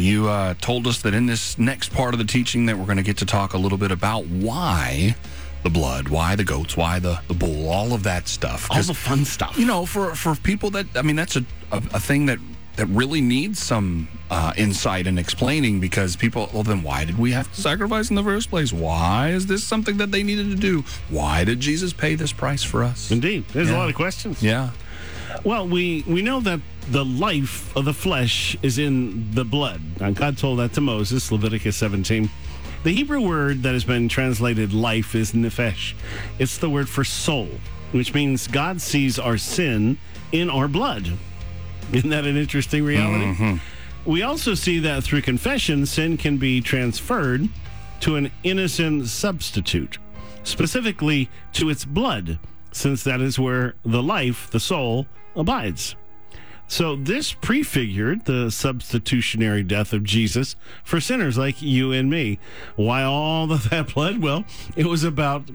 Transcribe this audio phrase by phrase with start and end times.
[0.00, 2.96] You uh, told us that in this next part of the teaching that we're going
[2.96, 5.14] to get to talk a little bit about why
[5.62, 8.70] the blood, why the goats, why the, the bull, all of that stuff.
[8.70, 9.58] All the fun stuff.
[9.58, 12.38] you know, for for people that I mean, that's a a, a thing that
[12.76, 16.48] that really needs some uh, insight and explaining because people.
[16.54, 18.72] Well, then why did we have to sacrifice in the first place?
[18.72, 20.82] Why is this something that they needed to do?
[21.10, 23.10] Why did Jesus pay this price for us?
[23.10, 23.44] Indeed.
[23.48, 23.76] There's Yeah.
[23.76, 24.42] a lot of questions.
[24.42, 24.70] Yeah.
[25.44, 26.60] Well, we, we know that
[26.90, 29.80] the life of the flesh is in the blood.
[30.00, 32.28] And God told that to Moses, Leviticus 17.
[32.82, 35.94] The Hebrew word that has been translated life is nefesh.
[36.40, 37.48] It's the word for soul,
[37.92, 39.98] which means God sees our sin
[40.32, 41.08] in our blood.
[41.92, 43.24] Isn't that an interesting reality?
[43.24, 44.10] Mm-hmm.
[44.10, 47.48] We also see that through confession, sin can be transferred
[48.00, 49.98] to an innocent substitute,
[50.42, 52.38] specifically to its blood,
[52.72, 55.94] since that is where the life, the soul, abides.
[56.70, 62.38] So this prefigured the substitutionary death of Jesus for sinners like you and me.
[62.76, 64.18] Why all of that blood?
[64.18, 64.44] Well,
[64.76, 65.50] it was about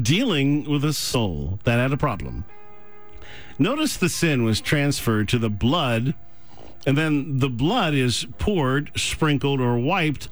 [0.00, 2.44] dealing with a soul that had a problem.
[3.58, 6.14] Notice the sin was transferred to the blood,
[6.86, 10.28] and then the blood is poured, sprinkled, or wiped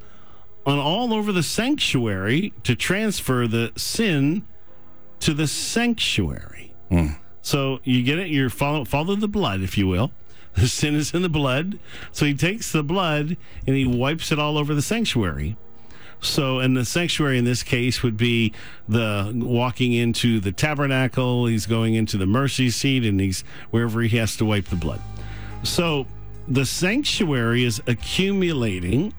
[0.65, 4.47] on all over the sanctuary to transfer the sin
[5.19, 6.73] to the sanctuary.
[6.91, 7.09] Hmm.
[7.43, 8.29] So you get it?
[8.29, 10.13] You're follow follow the blood, if you will.
[10.55, 11.79] The sin is in the blood.
[12.13, 15.57] So he takes the blood and he wipes it all over the sanctuary.
[16.21, 18.53] So, and the sanctuary in this case would be
[18.89, 21.47] the walking into the tabernacle.
[21.47, 25.01] He's going into the mercy seat, and he's wherever he has to wipe the blood.
[25.63, 26.07] So,
[26.49, 29.13] the sanctuary is accumulating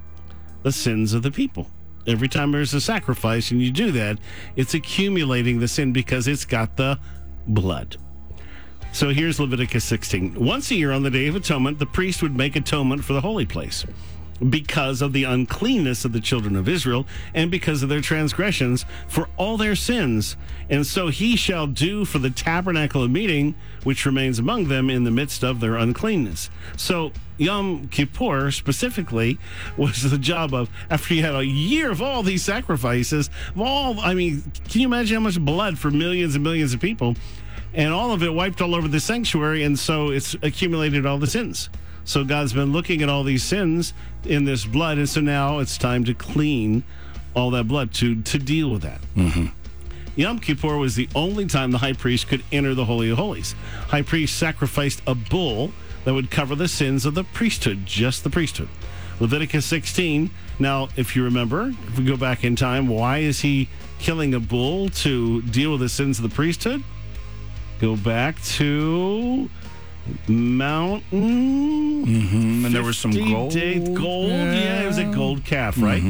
[0.64, 1.67] the sins of the people.
[2.08, 4.17] Every time there's a sacrifice and you do that,
[4.55, 6.99] it's accumulating the sin because it's got the
[7.47, 7.97] blood.
[8.92, 10.44] So here's Leviticus 16.
[10.44, 13.22] Once a year on the Day of Atonement, the priest would make atonement for the
[13.22, 13.86] holy place
[14.50, 19.30] because of the uncleanness of the children of Israel and because of their transgressions for
[19.38, 20.38] all their sins.
[20.70, 25.04] And so he shall do for the tabernacle of meeting, which remains among them in
[25.04, 26.49] the midst of their uncleanness.
[26.78, 29.38] So Yom Kippur specifically
[29.78, 33.99] was the job of, after you had a year of all these sacrifices, of all,
[33.99, 37.16] I mean, can you imagine how much blood for millions and millions of people?
[37.73, 41.27] And all of it wiped all over the sanctuary, and so it's accumulated all the
[41.27, 41.69] sins.
[42.03, 43.93] So God's been looking at all these sins
[44.25, 46.83] in this blood, and so now it's time to clean
[47.35, 48.99] all that blood to to deal with that.
[49.15, 49.45] Mm-hmm.
[50.15, 53.53] Yom Kippur was the only time the high priest could enter the Holy of Holies.
[53.87, 55.71] High priest sacrificed a bull
[56.03, 58.69] that would cover the sins of the priesthood, just the priesthood.
[59.19, 60.30] Leviticus 16.
[60.57, 63.69] Now, if you remember, if we go back in time, why is he
[63.99, 66.83] killing a bull to deal with the sins of the priesthood?
[67.80, 69.50] Go back to
[70.28, 72.06] Mountain.
[72.06, 73.54] Mm, and there was some gold.
[73.54, 74.30] gold.
[74.30, 74.82] Yeah.
[74.84, 76.04] it was a gold calf, right?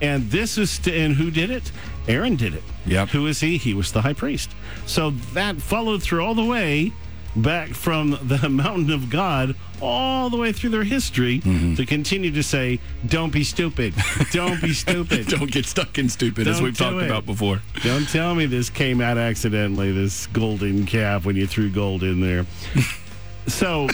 [0.00, 1.72] And this is, st- and who did it?
[2.08, 2.62] Aaron did it.
[2.86, 3.08] Yep.
[3.10, 3.56] Who is he?
[3.56, 4.50] He was the high priest.
[4.86, 6.92] So that followed through all the way
[7.36, 11.74] back from the mountain of God all the way through their history mm-hmm.
[11.74, 13.94] to continue to say, "Don't be stupid.
[14.30, 15.26] Don't be stupid.
[15.26, 17.06] Don't get stuck in stupid, as Don't we've talked it.
[17.06, 17.60] about before.
[17.82, 22.20] Don't tell me this came out accidentally, this golden calf, when you threw gold in
[22.20, 22.46] there.
[23.46, 23.88] so,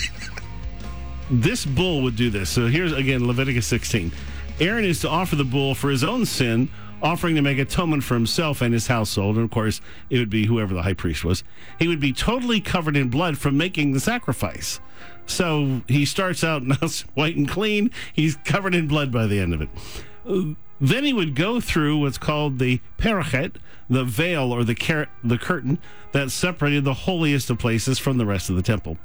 [1.31, 2.51] this bull would do this.
[2.51, 4.13] So, here's again Leviticus 16.
[4.61, 6.69] Aaron is to offer the bull for his own sin,
[7.03, 9.37] offering to make atonement for himself and his household.
[9.37, 11.43] And of course, it would be whoever the high priest was.
[11.79, 14.81] He would be totally covered in blood from making the sacrifice.
[15.27, 17.91] So, he starts out nice, white and clean.
[18.13, 20.57] He's covered in blood by the end of it.
[20.81, 23.57] Then he would go through what's called the parachet,
[23.91, 25.79] the veil or the car- the curtain
[26.13, 28.97] that separated the holiest of places from the rest of the temple.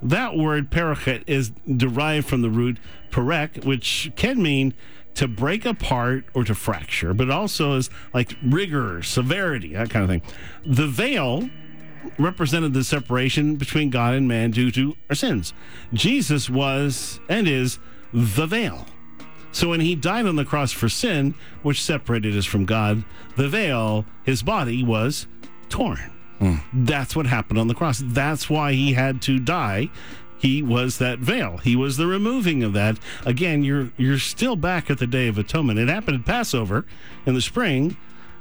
[0.00, 2.78] That word parachet is derived from the root
[3.10, 4.74] perek, which can mean
[5.14, 10.10] to break apart or to fracture, but also is like rigor, severity, that kind of
[10.10, 10.22] thing.
[10.64, 11.48] The veil
[12.18, 15.54] represented the separation between God and man due to our sins.
[15.92, 17.78] Jesus was and is
[18.12, 18.86] the veil.
[19.52, 23.04] So when he died on the cross for sin, which separated us from God,
[23.36, 25.28] the veil, his body, was
[25.68, 26.10] torn.
[26.40, 26.56] Hmm.
[26.72, 28.02] That's what happened on the cross.
[28.04, 29.90] That's why he had to die.
[30.44, 31.56] He was that veil.
[31.56, 32.98] He was the removing of that.
[33.24, 35.78] Again, you're you're still back at the Day of Atonement.
[35.78, 36.84] It happened at Passover
[37.24, 37.96] in the spring,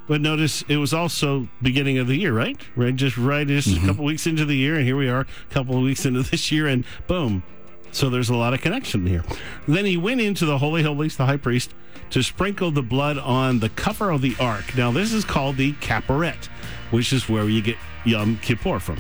[0.06, 2.58] but notice it was also beginning of the year, right?
[2.76, 3.88] Right, just right, just a mm-hmm.
[3.88, 6.52] couple weeks into the year, and here we are, a couple of weeks into this
[6.52, 7.42] year, and boom,
[7.94, 9.24] so there's a lot of connection here.
[9.66, 11.74] Then he went into the Holy Holies, the high priest,
[12.10, 14.76] to sprinkle the blood on the cover of the ark.
[14.76, 16.50] Now, this is called the caporet,
[16.92, 19.00] which is where you get Yom Kippur from,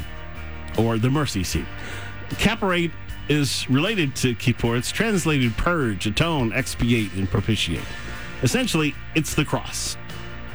[0.77, 1.65] or the mercy seat.
[2.31, 2.91] Caporet
[3.29, 4.75] is related to Kippur.
[4.75, 7.85] It's translated purge, atone, expiate, and propitiate.
[8.41, 9.97] Essentially, it's the cross.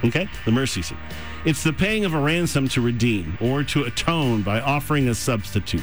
[0.05, 0.29] Okay?
[0.45, 0.99] The mercy seat.
[1.45, 5.83] It's the paying of a ransom to redeem or to atone by offering a substitute.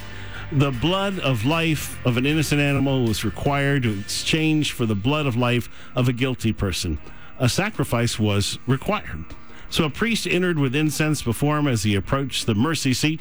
[0.52, 5.26] The blood of life of an innocent animal was required to exchange for the blood
[5.26, 7.00] of life of a guilty person.
[7.40, 9.26] A sacrifice was required.
[9.70, 13.20] So a priest entered with incense before him as he approached the mercy seat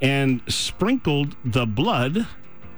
[0.00, 2.26] and sprinkled the blood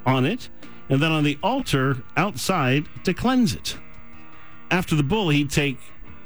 [0.07, 0.49] on it
[0.89, 3.77] and then on the altar outside to cleanse it.
[4.71, 5.79] After the bull, he'd take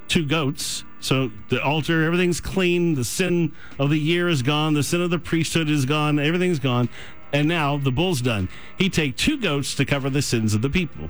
[0.08, 0.84] two goats.
[1.00, 2.94] So the altar, everything's clean.
[2.94, 4.74] The sin of the year is gone.
[4.74, 6.18] The sin of the priesthood is gone.
[6.18, 6.88] Everything's gone.
[7.32, 8.48] And now the bull's done.
[8.78, 11.08] He'd take two goats to cover the sins of the people.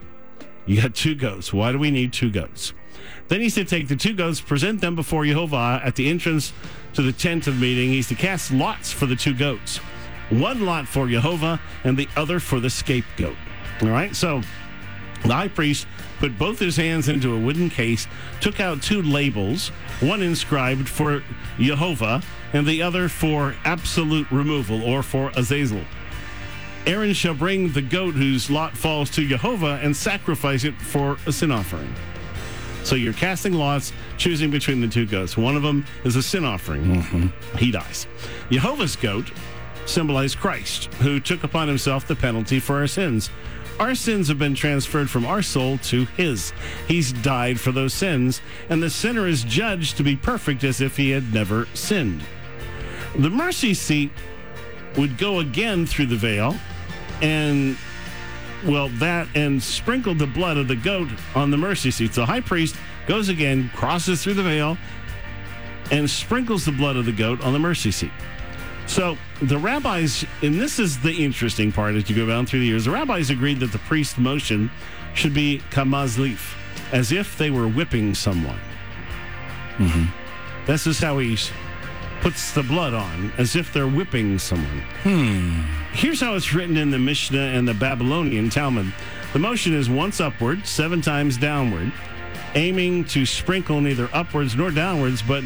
[0.67, 1.53] You got two goats.
[1.53, 2.73] Why do we need two goats?
[3.29, 6.53] Then he's to take the two goats, present them before Jehovah at the entrance
[6.95, 7.89] to the tent of meeting.
[7.91, 9.81] He's to cast lots for the two goats
[10.33, 13.37] one lot for Jehovah and the other for the scapegoat.
[13.83, 14.41] All right, so
[15.23, 15.87] the high priest
[16.19, 18.07] put both his hands into a wooden case,
[18.41, 19.69] took out two labels,
[20.01, 21.23] one inscribed for
[21.59, 22.23] Jehovah
[22.53, 25.83] and the other for absolute removal or for Azazel.
[26.87, 31.33] Aaron shall bring the goat whose lot falls to Jehovah and sacrifice it for a
[31.33, 31.95] sin offering.
[32.85, 35.37] So you're casting lots, choosing between the two goats.
[35.37, 36.85] One of them is a sin offering.
[36.85, 37.57] Mm-hmm.
[37.57, 38.07] He dies.
[38.51, 39.31] Jehovah's goat
[39.87, 43.31] symbolized Christ, who took upon himself the penalty for our sins.
[43.81, 46.53] Our sins have been transferred from our soul to his.
[46.87, 50.97] He's died for those sins, and the sinner is judged to be perfect as if
[50.97, 52.23] he had never sinned.
[53.17, 54.11] The mercy seat
[54.97, 56.57] would go again through the veil
[57.23, 57.77] and
[58.65, 62.15] well that and sprinkled the blood of the goat on the mercy seat.
[62.15, 62.77] So high priest
[63.07, 64.79] goes again, crosses through the veil,
[65.91, 68.13] and sprinkles the blood of the goat on the mercy seat.
[68.87, 72.67] So the rabbis, and this is the interesting part as you go down through the
[72.67, 74.71] years, the rabbis agreed that the priest motion
[75.15, 76.55] should be kamazlif,
[76.93, 78.59] as if they were whipping someone.
[79.79, 80.67] Mm-hmm.
[80.67, 81.37] This is how he
[82.21, 84.83] puts the blood on, as if they're whipping someone.
[85.03, 85.82] Hmm.
[85.93, 88.93] Here's how it's written in the Mishnah and the Babylonian Talmud.
[89.33, 91.93] The motion is once upward, seven times downward,
[92.55, 95.45] aiming to sprinkle neither upwards nor downwards, but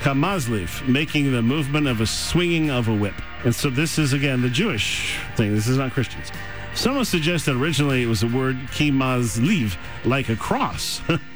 [0.00, 3.14] kamazlif, making the movement of a swinging of a whip.
[3.44, 5.54] And so this is again the Jewish thing.
[5.54, 6.30] This is not Christians.
[6.74, 11.02] Some have suggested originally it was the word kimazliv, like a cross.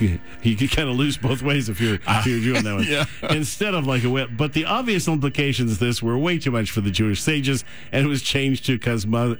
[0.00, 3.04] you can kind of lose both ways if you're if you're doing that one Yeah.
[3.30, 4.30] instead of like a whip.
[4.36, 8.04] But the obvious implications of this were way too much for the Jewish sages, and
[8.04, 9.38] it was changed to kazma,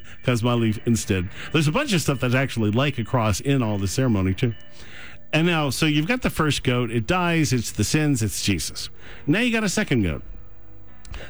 [0.87, 1.29] instead.
[1.53, 4.55] There's a bunch of stuff that's actually like a cross in all the ceremony too.
[5.33, 6.91] And now, so you've got the first goat.
[6.91, 7.53] It dies.
[7.55, 8.23] It's the sins.
[8.23, 8.91] It's Jesus.
[9.27, 10.23] Now you got a second goat.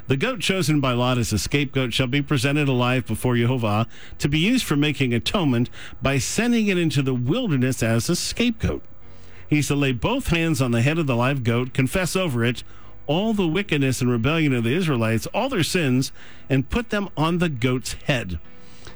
[0.07, 3.87] The goat chosen by Lot as a scapegoat shall be presented alive before Jehovah
[4.19, 5.69] to be used for making atonement
[6.01, 8.83] by sending it into the wilderness as a scapegoat.
[9.53, 12.63] He's to lay both hands on the head of the live goat, confess over it
[13.05, 16.11] all the wickedness and rebellion of the Israelites, all their sins,
[16.49, 18.39] and put them on the goat's head.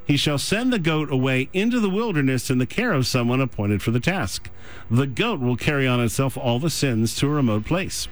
[0.07, 3.83] He shall send the goat away into the wilderness in the care of someone appointed
[3.83, 4.49] for the task.
[4.89, 8.07] The goat will carry on itself all the sins to a remote place.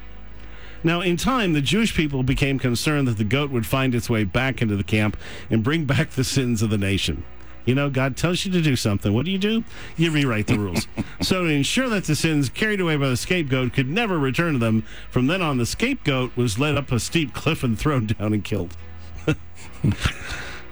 [0.83, 4.23] Now, in time, the Jewish people became concerned that the goat would find its way
[4.23, 5.17] back into the camp
[5.49, 7.23] and bring back the sins of the nation.
[7.65, 9.13] You know, God tells you to do something.
[9.13, 9.63] What do you do?
[9.97, 10.87] You rewrite the rules.
[11.21, 14.59] so, to ensure that the sins carried away by the scapegoat could never return to
[14.59, 18.33] them, from then on, the scapegoat was led up a steep cliff and thrown down
[18.33, 18.75] and killed.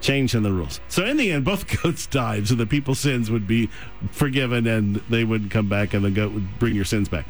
[0.00, 0.80] Change in the rules.
[0.88, 3.68] So, in the end, both goats died, so the people's sins would be
[4.12, 7.26] forgiven and they wouldn't come back, and the goat would bring your sins back.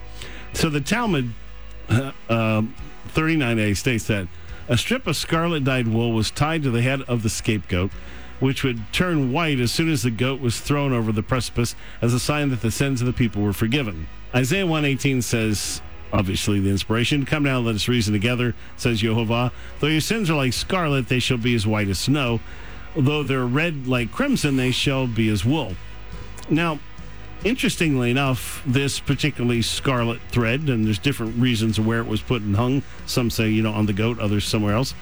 [0.52, 1.32] So, the Talmud
[2.28, 2.74] um,
[3.14, 4.28] 39a states that
[4.68, 7.90] a strip of scarlet dyed wool was tied to the head of the scapegoat,
[8.40, 12.12] which would turn white as soon as the goat was thrown over the precipice as
[12.12, 14.06] a sign that the sins of the people were forgiven.
[14.34, 15.80] Isaiah 118 says,
[16.12, 19.52] obviously the inspiration, come now, let us reason together, says Jehovah.
[19.80, 22.40] Though your sins are like scarlet, they shall be as white as snow.
[22.96, 25.74] Though they're red like crimson, they shall be as wool.
[26.48, 26.78] Now,
[27.44, 32.56] interestingly enough, this particularly scarlet thread, and there's different reasons where it was put and
[32.56, 32.82] hung.
[33.06, 34.94] Some say, you know, on the goat, others somewhere else.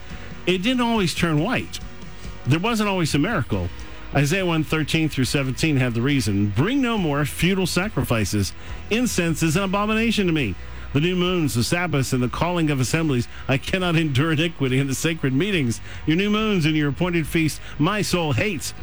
[0.46, 1.78] It didn't always turn white.
[2.46, 3.68] There wasn't always a miracle.
[4.14, 6.48] Isaiah 1 13 through 17 have the reason.
[6.48, 8.52] Bring no more futile sacrifices.
[8.90, 10.54] Incense is an abomination to me.
[10.92, 13.28] The new moons, the Sabbaths, and the calling of assemblies.
[13.48, 15.80] I cannot endure iniquity in the sacred meetings.
[16.04, 18.74] Your new moons and your appointed feasts, my soul hates.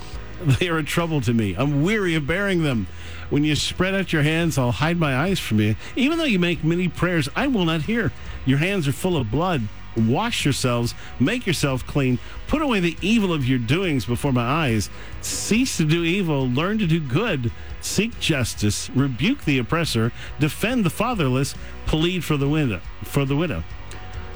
[0.41, 1.53] They are a trouble to me.
[1.57, 2.87] I'm weary of bearing them.
[3.29, 5.75] When you spread out your hands, I'll hide my eyes from you.
[5.97, 8.13] Even though you make many prayers, I will not hear.
[8.45, 9.63] Your hands are full of blood.
[9.95, 14.89] Wash yourselves, make yourself clean, put away the evil of your doings before my eyes.
[15.21, 20.89] Cease to do evil, learn to do good, seek justice, rebuke the oppressor, defend the
[20.89, 21.55] fatherless,
[21.85, 22.81] plead for the widow.
[23.03, 23.63] For the widow.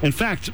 [0.01, 0.49] In fact,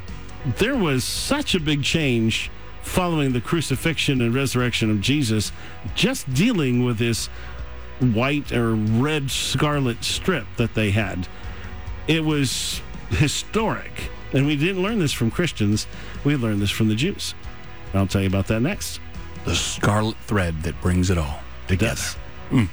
[0.57, 2.51] there was such a big change
[2.81, 5.51] following the crucifixion and resurrection of Jesus,
[5.95, 7.27] just dealing with this
[7.99, 11.27] white or red scarlet strip that they had.
[12.07, 14.09] It was historic.
[14.33, 15.87] And we didn't learn this from Christians,
[16.23, 17.33] we learned this from the Jews.
[17.93, 18.99] I'll tell you about that next.
[19.45, 21.95] The scarlet thread that brings it all It together.
[22.51, 22.67] does.